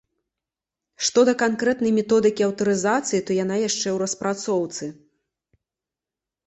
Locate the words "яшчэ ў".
3.69-3.97